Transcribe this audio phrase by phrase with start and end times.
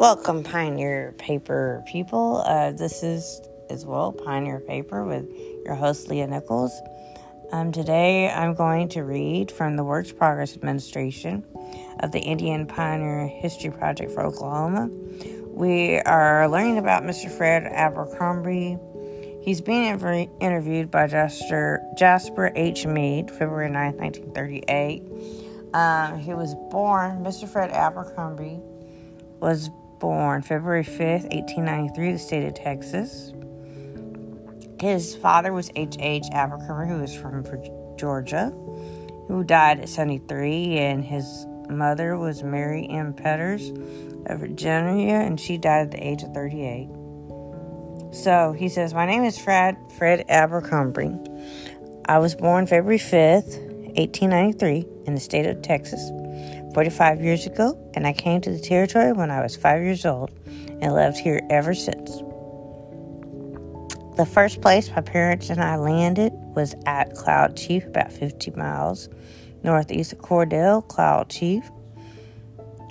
[0.00, 2.42] Welcome, Pioneer Paper people.
[2.46, 5.28] Uh, this is as well Pioneer Paper with
[5.66, 6.72] your host Leah Nichols.
[7.52, 11.44] Um, today I'm going to read from the Works Progress Administration
[12.00, 14.88] of the Indian Pioneer History Project for Oklahoma.
[15.48, 17.30] We are learning about Mr.
[17.30, 18.78] Fred Abercrombie.
[19.42, 22.86] He's being interviewed by Jasper, Jasper H.
[22.86, 25.74] Mead, February 9, 1938.
[25.74, 27.46] Um, he was born, Mr.
[27.46, 28.62] Fred Abercrombie
[29.40, 29.70] was
[30.00, 33.32] born February 5th, 1893, the state of Texas.
[34.80, 35.96] His father was H.
[36.00, 36.24] H.
[36.32, 37.44] Abercrombie, who was from
[37.96, 38.50] Georgia,
[39.28, 43.12] who died at 73, and his mother was Mary M.
[43.12, 43.70] Petters
[44.26, 46.88] of Virginia, and she died at the age of 38.
[48.12, 51.14] So he says, My name is Fred, Fred Abercrombie.
[52.06, 53.58] I was born February 5th,
[53.96, 56.00] 1893, in the state of Texas,
[56.74, 60.30] 45 years ago, and I came to the territory when I was five years old
[60.80, 62.22] and lived here ever since.
[64.16, 69.08] The first place my parents and I landed was at Cloud Chief, about 50 miles
[69.62, 71.70] northeast of Cordell, Cloud Chief.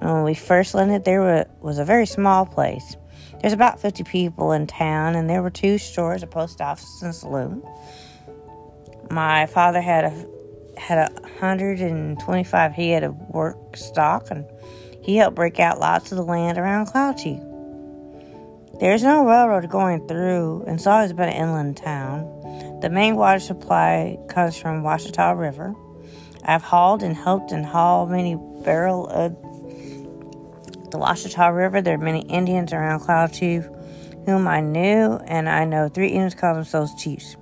[0.00, 2.96] When we first landed, there was a very small place.
[3.40, 7.10] There's about 50 people in town, and there were two stores, a post office, and
[7.10, 7.62] a saloon.
[9.10, 10.35] My father had a
[10.86, 14.44] had a 125 head of work stock, and
[15.02, 17.40] he helped break out lots of the land around Cloud Chief.
[18.78, 22.78] There's no railroad going through, and so it's always been an inland town.
[22.82, 25.74] The main water supply comes from Washita River.
[26.44, 29.32] I've hauled and helped and hauled many barrel of
[30.92, 31.82] the Washita River.
[31.82, 33.66] There are many Indians around Cloud Chief
[34.24, 37.36] whom I knew, and I know three Indians call themselves chiefs.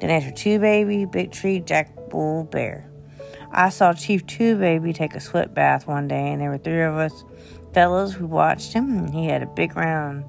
[0.00, 2.90] The names are Two Baby, Big Tree, Jack Bull, Bear.
[3.52, 6.82] I saw Chief Two Baby take a sweat bath one day, and there were three
[6.82, 7.22] of us
[7.74, 8.96] fellows who watched him.
[8.96, 10.24] And he had a big round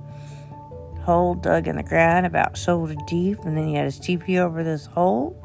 [1.03, 4.61] hole dug in the ground about shoulder deep, and then he had his teepee over
[4.61, 5.41] this hole,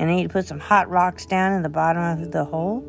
[0.00, 2.80] and then he put some hot rocks down in the bottom of the hole,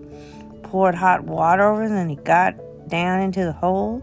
[0.63, 2.55] poured hot water over, and then he got
[2.89, 4.01] down into the hole,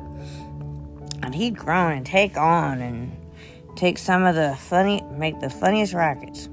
[1.22, 3.16] and he'd grown and take on and
[3.74, 6.48] take some of the funny, make the funniest rackets.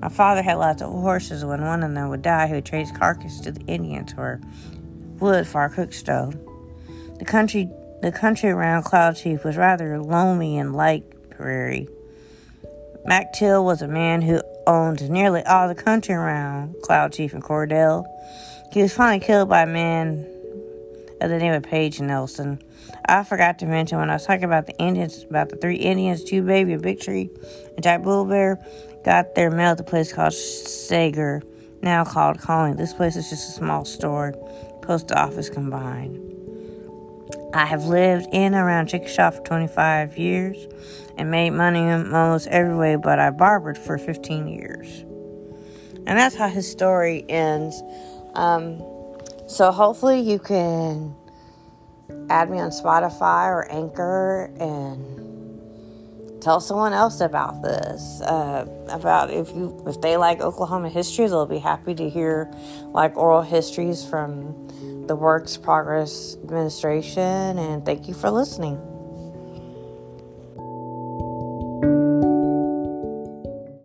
[0.00, 1.44] My father had lots of horses.
[1.44, 4.40] When one of them would die, he would trade his carcass to the Indians for
[5.18, 6.36] wood for our cook stove.
[7.18, 7.68] The country,
[8.00, 11.88] the country around Cloud Chief was rather loamy and like prairie.
[13.04, 17.42] Mac Till was a man who owned nearly all the country around Cloud Chief and
[17.42, 18.06] Cordell.
[18.72, 20.26] He was finally killed by a man
[21.20, 22.60] of the name of Page Nelson.
[23.06, 26.24] I forgot to mention when I was talking about the Indians, about the three Indians,
[26.24, 27.30] Two Baby, a Big Tree,
[27.74, 28.58] and Jack Bull Bear,
[29.04, 31.42] got their mail at a place called Sager,
[31.82, 32.76] now called Colony.
[32.76, 34.32] This place is just a small store,
[34.82, 36.24] post office combined.
[37.54, 40.66] I have lived in around Chickasha for 25 years
[41.16, 45.04] and made money in almost every way, but I barbered for 15 years.
[46.06, 47.82] And that's how his story ends.
[48.34, 48.78] Um,
[49.48, 51.14] so hopefully you can
[52.30, 58.20] add me on Spotify or Anchor and tell someone else about this.
[58.20, 62.52] Uh, about if you if they like Oklahoma history, they'll be happy to hear
[62.92, 64.68] like oral histories from
[65.06, 67.58] the Works Progress Administration.
[67.58, 68.97] And thank you for listening.